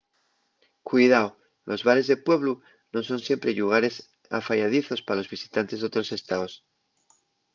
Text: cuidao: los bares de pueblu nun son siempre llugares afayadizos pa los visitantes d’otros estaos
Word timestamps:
cuidao: 0.89 1.29
los 1.69 1.81
bares 1.87 2.07
de 2.09 2.17
pueblu 2.25 2.53
nun 2.91 3.03
son 3.09 3.19
siempre 3.27 3.55
llugares 3.57 3.95
afayadizos 4.39 5.03
pa 5.05 5.17
los 5.17 5.31
visitantes 5.33 5.79
d’otros 5.79 6.09
estaos 6.19 6.53